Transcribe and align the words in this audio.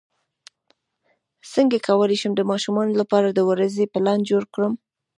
څنګه 1.53 1.77
کولی 1.87 2.17
شم 2.21 2.33
د 2.37 2.41
ماشومانو 2.51 2.93
لپاره 3.01 3.27
د 3.31 3.39
ورځې 3.49 3.91
پلان 3.93 4.19
جوړ 4.29 4.43
کړم 4.53 4.73